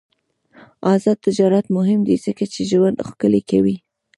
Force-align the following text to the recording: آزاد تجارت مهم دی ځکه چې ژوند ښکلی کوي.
آزاد 0.93 1.17
تجارت 1.27 1.65
مهم 1.77 1.99
دی 2.07 2.15
ځکه 2.25 2.43
چې 2.53 2.61
ژوند 2.71 2.97
ښکلی 3.09 3.41
کوي. 3.49 3.75